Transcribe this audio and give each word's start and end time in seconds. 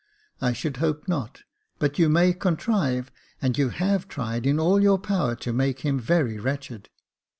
*'I 0.41 0.53
should 0.53 0.77
hope 0.77 1.07
not: 1.07 1.43
but 1.77 1.99
you 1.99 2.09
may 2.09 2.33
contrive, 2.33 3.11
and 3.39 3.55
you 3.55 3.69
have 3.69 4.07
tried 4.07 4.47
all 4.57 4.77
in 4.77 4.81
your 4.81 4.97
power, 4.97 5.35
to 5.35 5.53
make 5.53 5.81
him 5.81 5.99
very 5.99 6.39
wretched." 6.39 6.89